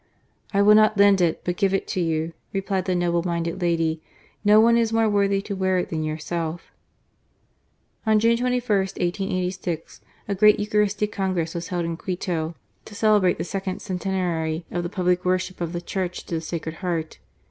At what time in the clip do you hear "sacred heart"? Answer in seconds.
16.41-17.19